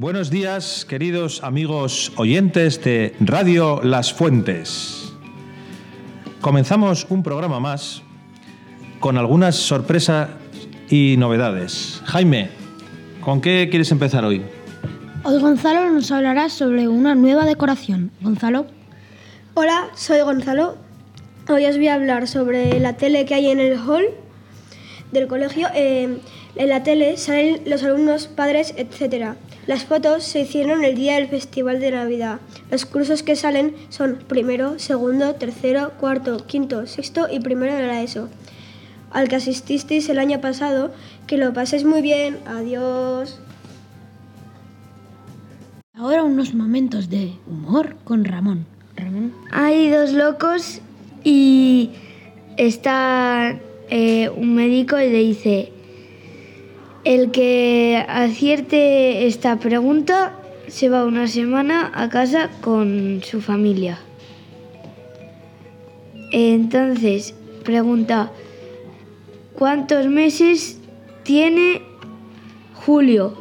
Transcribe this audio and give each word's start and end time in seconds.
Buenos 0.00 0.30
días, 0.30 0.86
queridos 0.88 1.44
amigos 1.44 2.10
oyentes 2.16 2.82
de 2.82 3.14
Radio 3.20 3.82
Las 3.82 4.14
Fuentes. 4.14 5.12
Comenzamos 6.40 7.06
un 7.10 7.22
programa 7.22 7.60
más 7.60 8.00
con 8.98 9.18
algunas 9.18 9.56
sorpresas 9.56 10.30
y 10.88 11.16
novedades. 11.18 12.00
Jaime, 12.06 12.48
¿con 13.20 13.42
qué 13.42 13.68
quieres 13.68 13.92
empezar 13.92 14.24
hoy? 14.24 14.40
Hoy 15.22 15.38
Gonzalo 15.38 15.90
nos 15.90 16.10
hablará 16.10 16.48
sobre 16.48 16.88
una 16.88 17.14
nueva 17.14 17.44
decoración. 17.44 18.10
Gonzalo. 18.22 18.64
Hola, 19.52 19.90
soy 19.96 20.22
Gonzalo. 20.22 20.78
Hoy 21.46 21.66
os 21.66 21.76
voy 21.76 21.88
a 21.88 21.94
hablar 21.96 22.26
sobre 22.26 22.80
la 22.80 22.96
tele 22.96 23.26
que 23.26 23.34
hay 23.34 23.50
en 23.50 23.60
el 23.60 23.78
hall 23.78 24.06
del 25.12 25.26
colegio. 25.26 25.68
Eh, 25.74 26.20
en 26.56 26.68
la 26.68 26.82
tele 26.82 27.16
salen 27.16 27.62
los 27.66 27.82
alumnos, 27.82 28.26
padres, 28.26 28.74
etc. 28.76 29.34
Las 29.66 29.84
fotos 29.84 30.24
se 30.24 30.40
hicieron 30.40 30.84
el 30.84 30.96
día 30.96 31.14
del 31.14 31.28
Festival 31.28 31.80
de 31.80 31.92
Navidad. 31.92 32.40
Los 32.70 32.86
cursos 32.86 33.22
que 33.22 33.36
salen 33.36 33.74
son 33.88 34.18
primero, 34.26 34.78
segundo, 34.78 35.34
tercero, 35.34 35.92
cuarto, 36.00 36.46
quinto, 36.46 36.86
sexto 36.86 37.28
y 37.30 37.40
primero 37.40 37.74
de 37.74 37.86
la 37.86 38.02
ESO. 38.02 38.28
Al 39.10 39.28
que 39.28 39.36
asististeis 39.36 40.08
el 40.08 40.18
año 40.18 40.40
pasado, 40.40 40.92
que 41.26 41.36
lo 41.36 41.52
paséis 41.52 41.84
muy 41.84 42.02
bien. 42.02 42.38
Adiós. 42.46 43.40
Ahora 45.94 46.24
unos 46.24 46.54
momentos 46.54 47.10
de 47.10 47.34
humor 47.46 47.96
con 48.04 48.24
Ramón. 48.24 48.66
Ramón. 48.96 49.34
Hay 49.52 49.90
dos 49.90 50.12
locos 50.12 50.80
y 51.22 51.90
está 52.56 53.58
eh, 53.90 54.30
un 54.30 54.54
médico 54.54 54.98
y 54.98 55.10
le 55.10 55.18
dice, 55.18 55.72
el 57.04 57.30
que 57.30 58.04
acierte 58.08 59.26
esta 59.26 59.56
pregunta 59.58 60.36
se 60.68 60.88
va 60.88 61.04
una 61.04 61.26
semana 61.26 61.90
a 61.94 62.08
casa 62.08 62.50
con 62.60 63.20
su 63.24 63.40
familia. 63.40 63.98
Entonces, 66.32 67.34
pregunta, 67.64 68.30
¿cuántos 69.58 70.06
meses 70.06 70.78
tiene 71.24 71.82
Julio? 72.74 73.34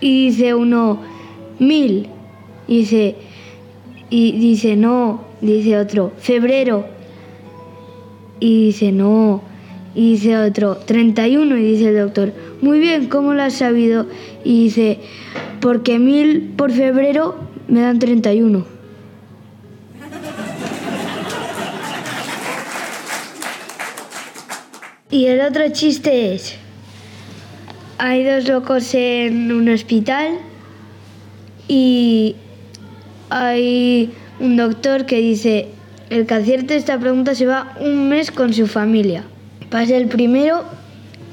Y 0.00 0.28
dice 0.28 0.54
uno, 0.54 1.00
mil. 1.58 2.08
Y 2.68 2.78
dice, 2.78 3.16
y 4.08 4.32
dice, 4.32 4.76
no, 4.76 5.24
dice 5.40 5.78
otro, 5.78 6.12
febrero. 6.18 6.86
Y 8.40 8.66
dice, 8.66 8.92
no. 8.92 9.42
Y 9.96 10.12
dice 10.12 10.36
otro, 10.36 10.76
31. 10.76 11.56
Y 11.56 11.62
dice 11.62 11.88
el 11.88 11.96
doctor, 11.96 12.34
muy 12.60 12.78
bien, 12.80 13.08
¿cómo 13.08 13.32
lo 13.32 13.42
has 13.42 13.54
sabido? 13.54 14.06
Y 14.44 14.64
dice, 14.64 14.98
porque 15.60 15.98
mil 15.98 16.52
por 16.54 16.70
febrero 16.70 17.34
me 17.66 17.80
dan 17.80 17.98
31. 17.98 18.66
Y 25.10 25.26
el 25.26 25.40
otro 25.40 25.66
chiste 25.72 26.34
es, 26.34 26.56
hay 27.96 28.22
dos 28.22 28.46
locos 28.46 28.92
en 28.92 29.50
un 29.50 29.70
hospital 29.70 30.38
y 31.68 32.36
hay 33.30 34.10
un 34.40 34.56
doctor 34.56 35.06
que 35.06 35.16
dice, 35.16 35.68
el 36.10 36.26
que 36.26 36.34
acierte 36.34 36.76
esta 36.76 36.98
pregunta 37.00 37.34
se 37.34 37.46
va 37.46 37.74
un 37.80 38.10
mes 38.10 38.30
con 38.30 38.52
su 38.52 38.66
familia. 38.66 39.24
Pasa 39.70 39.96
el 39.96 40.06
primero 40.06 40.62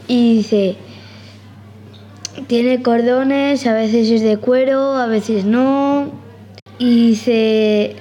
y 0.07 0.37
dice, 0.37 0.75
tiene 2.47 2.81
cordones, 2.81 3.67
a 3.67 3.73
veces 3.73 4.09
es 4.09 4.21
de 4.21 4.37
cuero, 4.37 4.95
a 4.95 5.07
veces 5.07 5.45
no. 5.45 6.11
Y 6.79 7.09
dice, 7.09 7.95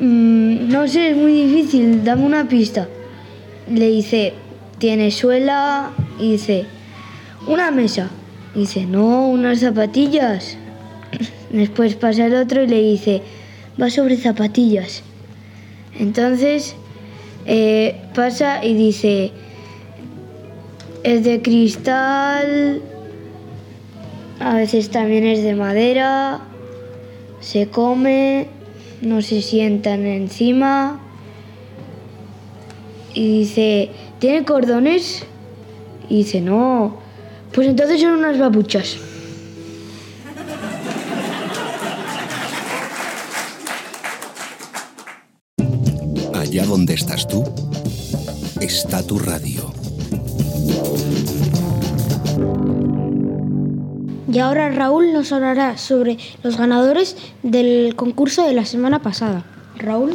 "Mm, 0.00 0.68
no 0.68 0.88
sé, 0.88 1.10
es 1.10 1.16
muy 1.16 1.32
difícil, 1.32 2.04
dame 2.04 2.24
una 2.24 2.48
pista. 2.48 2.88
Le 3.70 3.88
dice, 3.88 4.34
tiene 4.78 5.10
suela 5.10 5.90
y 6.18 6.32
dice, 6.32 6.66
una 7.46 7.70
mesa. 7.70 8.10
Y 8.54 8.60
dice, 8.60 8.86
no, 8.86 9.28
unas 9.28 9.60
zapatillas. 9.60 10.56
Después 11.50 11.94
pasa 11.94 12.26
el 12.26 12.34
otro 12.34 12.62
y 12.62 12.66
le 12.66 12.80
dice, 12.82 13.22
va 13.80 13.88
sobre 13.90 14.16
zapatillas. 14.16 15.02
Entonces 15.98 16.74
eh, 17.46 17.96
pasa 18.14 18.64
y 18.64 18.74
dice, 18.74 19.32
es 21.06 21.22
de 21.22 21.40
cristal, 21.40 22.82
a 24.40 24.54
veces 24.56 24.90
también 24.90 25.24
es 25.24 25.40
de 25.44 25.54
madera, 25.54 26.40
se 27.40 27.68
come, 27.68 28.48
no 29.02 29.22
se 29.22 29.40
sientan 29.40 30.04
encima. 30.04 30.98
Y 33.14 33.38
dice, 33.38 33.90
¿tiene 34.18 34.44
cordones? 34.44 35.22
Y 36.08 36.16
dice, 36.18 36.40
no. 36.40 36.98
Pues 37.54 37.68
entonces 37.68 38.00
son 38.00 38.14
unas 38.14 38.36
babuchas. 38.36 38.96
Allá 46.34 46.64
donde 46.64 46.94
estás 46.94 47.28
tú, 47.28 47.44
está 48.60 49.06
tu 49.06 49.20
radio. 49.20 49.55
Y 54.36 54.38
ahora 54.38 54.68
Raúl 54.68 55.14
nos 55.14 55.32
hablará 55.32 55.78
sobre 55.78 56.18
los 56.42 56.58
ganadores 56.58 57.16
del 57.42 57.96
concurso 57.96 58.46
de 58.46 58.52
la 58.52 58.66
semana 58.66 59.00
pasada. 59.00 59.46
Raúl. 59.78 60.14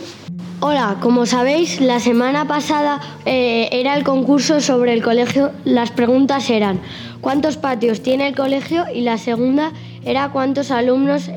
Hola, 0.60 0.98
como 1.02 1.26
sabéis, 1.26 1.82
la 1.82 2.00
semana 2.00 2.48
pasada 2.48 3.02
eh, 3.26 3.68
era 3.72 3.98
el 3.98 4.04
concurso 4.04 4.62
sobre 4.62 4.94
el 4.94 5.02
colegio. 5.02 5.50
Las 5.66 5.90
preguntas 5.90 6.52
eran 6.52 6.80
¿cuántos 7.20 7.58
patios 7.58 8.04
tiene 8.04 8.28
el 8.28 8.36
colegio? 8.36 8.86
Y 8.94 9.02
la 9.02 9.18
segunda 9.18 9.72
era 10.06 10.30
¿cuántos 10.30 10.70
alumnos 10.70 11.28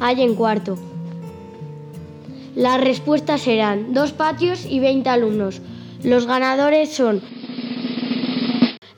hay 0.00 0.22
en 0.22 0.34
cuarto? 0.34 0.78
Las 2.54 2.80
respuestas 2.80 3.46
eran 3.46 3.92
dos 3.92 4.12
patios 4.12 4.64
y 4.64 4.80
20 4.80 5.10
alumnos. 5.10 5.60
Los 6.02 6.24
ganadores 6.24 6.90
son 6.90 7.20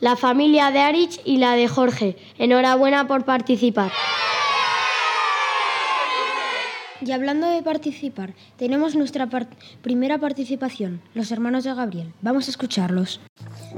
la 0.00 0.16
familia 0.16 0.70
de 0.70 0.80
Arich 0.80 1.20
y 1.24 1.36
la 1.38 1.52
de 1.54 1.68
Jorge. 1.68 2.16
Enhorabuena 2.38 3.06
por 3.06 3.24
participar. 3.24 3.90
Y 7.02 7.12
hablando 7.12 7.48
de 7.48 7.62
participar, 7.62 8.34
tenemos 8.58 8.94
nuestra 8.94 9.26
par- 9.26 9.48
primera 9.80 10.18
participación, 10.18 11.00
los 11.14 11.32
hermanos 11.32 11.64
de 11.64 11.72
Gabriel. 11.74 12.12
Vamos 12.20 12.46
a 12.46 12.50
escucharlos. 12.50 13.20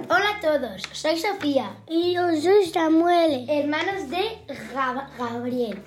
Hola 0.09 0.38
a 0.38 0.41
todos, 0.41 0.82
soy 0.91 1.16
Sofía. 1.19 1.71
Y 1.88 2.15
yo 2.15 2.22
soy 2.41 2.66
Samuel, 2.66 3.47
hermanos 3.49 4.11
de 4.11 4.38
Gab- 4.75 5.06
Gabriel. 5.19 5.81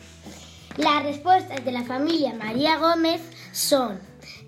Las 0.77 1.03
respuestas 1.03 1.63
de 1.65 1.71
la 1.73 1.83
familia 1.83 2.33
María 2.33 2.77
Gómez 2.77 3.21
son, 3.51 3.99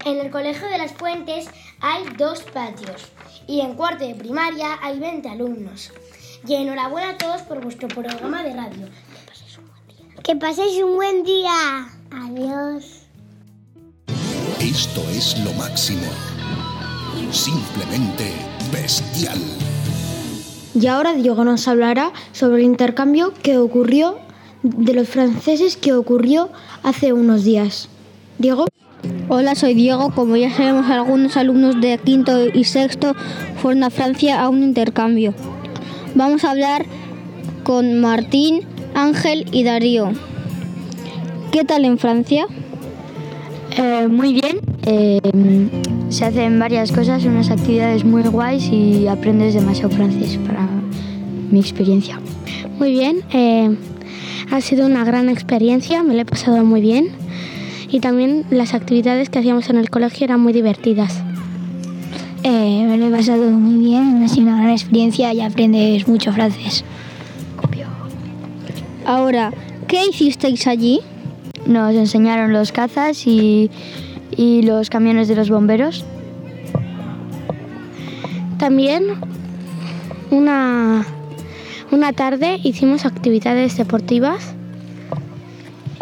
en 0.06 0.20
el 0.20 0.32
Colegio 0.32 0.68
de 0.68 0.78
las 0.78 0.94
Fuentes 0.94 1.48
hay 1.80 2.04
dos 2.18 2.42
patios 2.44 3.12
y 3.48 3.62
en 3.62 3.76
cuarto 3.76 4.06
de 4.06 4.16
primaria 4.16 4.78
hay 4.82 5.00
20 5.00 5.30
alumnos. 5.30 5.92
Y 6.48 6.56
enhorabuena 6.56 7.12
a 7.12 7.18
todos 7.18 7.42
por 7.42 7.62
vuestro 7.62 7.88
programa 7.88 8.44
de 8.44 8.54
radio. 8.54 8.88
Que 10.24 10.36
paséis 10.36 10.82
un 10.84 10.96
buen 10.96 11.24
día. 11.24 11.90
Adiós. 12.12 13.04
Esto 14.60 15.02
es 15.10 15.38
lo 15.44 15.52
máximo. 15.54 16.08
Simplemente 17.32 18.32
bestial. 18.72 19.40
Y 20.74 20.88
ahora 20.88 21.14
Diego 21.14 21.44
nos 21.44 21.68
hablará 21.68 22.12
sobre 22.32 22.62
el 22.62 22.66
intercambio 22.66 23.34
que 23.42 23.58
ocurrió 23.58 24.20
de 24.64 24.94
los 24.94 25.08
franceses 25.08 25.76
que 25.76 25.94
ocurrió 25.94 26.50
hace 26.84 27.14
unos 27.14 27.44
días. 27.44 27.90
Diego. 28.38 28.68
Hola, 29.30 29.56
soy 29.56 29.74
Diego. 29.74 30.12
Como 30.12 30.36
ya 30.38 30.52
sabemos, 30.52 30.90
algunos 30.90 31.38
alumnos 31.38 31.80
de 31.82 31.98
quinto 31.98 32.48
y 32.54 32.64
sexto 32.64 33.14
fueron 33.62 33.84
a 33.84 33.90
Francia 33.90 34.42
a 34.42 34.50
un 34.50 34.64
intercambio. 34.64 35.34
Vamos 36.16 36.44
a 36.44 36.52
hablar 36.52 36.86
con 37.64 38.00
Martín, 38.00 38.62
Ángel 38.96 39.46
y 39.52 39.64
Darío. 39.64 40.12
¿Qué 41.52 41.64
tal 41.64 41.86
en 41.86 41.98
Francia? 41.98 42.46
Eh, 43.78 44.08
muy 44.10 44.34
bien. 44.34 44.60
eh, 44.86 45.20
se 46.10 46.26
hacen 46.26 46.58
varias 46.58 46.92
cosas, 46.92 47.26
unas 47.26 47.52
actividades 47.52 48.06
muy 48.06 48.24
guays 48.24 48.70
y 48.72 49.08
aprendes 49.08 49.54
demasiado 49.54 49.90
francés 49.90 50.40
para 50.48 50.68
mi 51.52 51.60
experiencia. 51.60 52.20
Muy 52.80 52.92
bien. 52.92 53.18
eh, 53.34 53.76
ha 54.50 54.62
sido 54.62 54.86
una 54.86 55.04
gran 55.04 55.28
experiencia, 55.30 56.04
me 56.04 56.14
lo 56.14 56.22
he 56.22 56.26
pasado 56.26 56.64
muy 56.64 56.80
bien. 56.80 57.10
Y 57.90 58.00
también 58.00 58.46
las 58.50 58.74
actividades 58.74 59.30
que 59.30 59.40
hacíamos 59.40 59.70
en 59.70 59.78
el 59.78 59.90
colegio 59.90 60.26
eran 60.26 60.42
muy 60.42 60.54
divertidas. 60.54 61.22
Eh, 62.44 62.86
me 62.88 62.98
lo 62.98 63.08
he 63.08 63.12
pasado 63.12 63.50
muy 63.52 63.86
bien, 63.86 64.24
ha 64.24 64.28
sido 64.28 64.48
una 64.48 64.62
gran 64.62 64.72
experiencia 64.72 65.34
y 65.34 65.42
aprendes 65.42 66.08
mucho 66.08 66.32
francés. 66.32 66.84
Ahora, 69.06 69.52
¿Qué 69.88 70.06
hicisteis 70.06 70.68
allí? 70.68 71.00
Nos 71.66 71.96
enseñaron 71.96 72.52
los 72.52 72.74
cazas 72.74 73.26
y, 73.26 73.72
y 74.36 74.62
los 74.64 74.90
camiones 74.90 75.30
de 75.30 75.36
los 75.36 75.50
bomberos. 75.50 76.04
También 78.60 79.06
una, 80.30 81.06
una 81.90 82.12
tarde 82.12 82.60
hicimos 82.64 83.06
actividades 83.06 83.78
deportivas. 83.78 84.56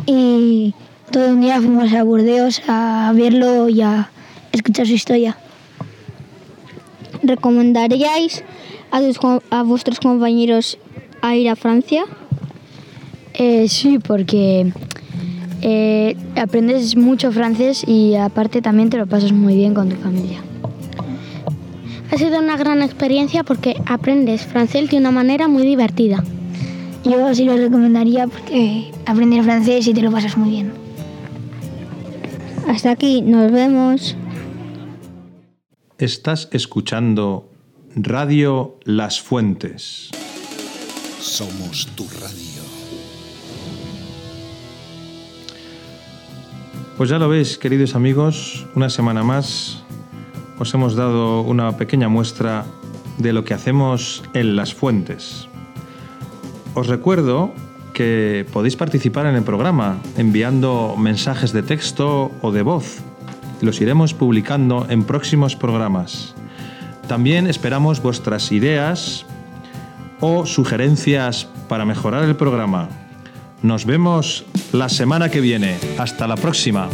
Y 0.08 0.74
todo 1.16 1.30
un 1.30 1.40
día 1.40 1.62
fuimos 1.62 1.94
a 1.94 2.04
Burdeos 2.04 2.62
a 2.68 3.10
verlo 3.16 3.70
y 3.70 3.80
a 3.80 4.10
escuchar 4.52 4.86
su 4.86 4.92
historia. 4.92 5.38
¿Recomendaríais 7.24 8.44
a, 8.92 9.00
tus 9.00 9.18
a 9.50 9.64
vuestros 9.64 10.02
compañeros 10.02 10.78
a 11.22 11.34
ir 11.38 11.48
a 11.48 11.56
Francia? 11.56 12.04
Eh, 13.34 13.70
sí, 13.70 13.98
porque 13.98 14.74
eh, 15.62 16.18
aprendes 16.36 16.98
mucho 16.98 17.32
francés 17.32 17.86
y 17.88 18.16
aparte 18.16 18.62
también 18.62 18.90
te 18.90 18.98
lo 18.98 19.08
pasas 19.08 19.32
muy 19.32 19.56
bien 19.56 19.74
con 19.74 19.88
tu 19.88 19.96
familia. 19.96 20.44
Ha 22.12 22.18
sido 22.18 22.40
una 22.40 22.58
gran 22.58 22.82
experiencia 22.82 23.46
porque 23.46 23.78
aprendes 23.86 24.42
francés 24.42 24.90
de 24.90 24.98
una 24.98 25.12
manera 25.12 25.48
muy 25.48 25.64
divertida. 25.64 26.22
Yo 27.06 27.34
sí 27.34 27.46
lo 27.46 27.56
recomendaría 27.56 28.28
porque 28.28 28.92
aprender 29.06 29.46
francés 29.46 29.88
y 29.88 29.94
te 29.94 30.02
lo 30.02 30.12
pasas 30.12 30.36
muy 30.36 30.50
bien. 30.50 30.85
Hasta 32.68 32.92
aquí, 32.92 33.22
nos 33.22 33.52
vemos. 33.52 34.16
Estás 35.98 36.50
escuchando 36.52 37.50
Radio 37.96 38.80
Las 38.84 39.22
Fuentes. 39.22 40.10
Somos 41.20 41.88
tu 41.96 42.06
radio. 42.20 42.64
Pues 46.98 47.10
ya 47.10 47.20
lo 47.20 47.30
veis, 47.30 47.58
queridos 47.58 47.94
amigos, 47.94 48.66
una 48.76 48.90
semana 48.90 49.24
más 49.24 49.84
os 50.58 50.74
hemos 50.74 50.96
dado 50.96 51.42
una 51.42 51.78
pequeña 51.78 52.08
muestra 52.08 52.66
de 53.18 53.34
lo 53.34 53.44
que 53.44 53.54
hacemos 53.54 54.24
en 54.34 54.56
Las 54.56 54.74
Fuentes. 54.74 55.48
Os 56.74 56.88
recuerdo 56.88 57.54
que 57.96 58.46
podéis 58.52 58.76
participar 58.76 59.26
en 59.26 59.36
el 59.36 59.44
programa 59.44 59.98
enviando 60.18 60.96
mensajes 60.98 61.54
de 61.54 61.64
texto 61.64 62.30
o 62.42 62.52
de 62.52 62.62
voz. 62.62 63.00
Los 63.62 63.80
iremos 63.80 64.14
publicando 64.14 64.86
en 64.90 65.06
próximos 65.06 65.56
programas. 65.56 66.36
También 67.08 67.48
esperamos 67.48 68.04
vuestras 68.04 68.52
ideas 68.52 69.26
o 70.20 70.46
sugerencias 70.46 71.48
para 71.70 71.86
mejorar 71.86 72.24
el 72.26 72.36
programa. 72.36 72.90
Nos 73.64 73.86
vemos 73.86 74.46
la 74.74 74.90
semana 74.90 75.30
que 75.30 75.40
viene. 75.40 75.78
Hasta 75.98 76.28
la 76.28 76.36
próxima. 76.36 76.90